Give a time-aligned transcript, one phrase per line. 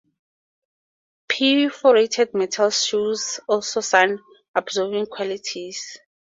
[1.29, 4.17] Perforated metal shows also sound
[4.55, 5.95] absorbing qualities.